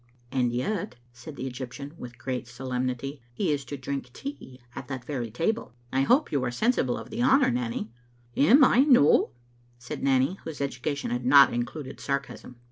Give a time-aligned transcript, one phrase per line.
[0.31, 5.05] "And yet," said the Egyptian, with great solemnity," he is to drink tea at that
[5.05, 5.75] very table.
[5.93, 7.91] I hope you are sensible of the honour, Nanny.
[8.51, 9.29] ""Am I no?"
[9.77, 12.55] said Nanny, whose education had not included sarcasm.